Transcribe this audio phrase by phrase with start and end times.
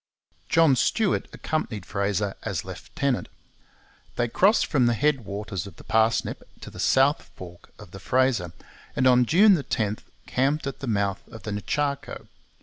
[0.49, 3.29] John Stuart accompanied Fraser as lieutenant.
[4.15, 7.99] They crossed from the head waters of the Parsnip to the south fork of the
[7.99, 8.51] Fraser,
[8.95, 12.27] and on June 10 camped at the mouth of the Nechaco.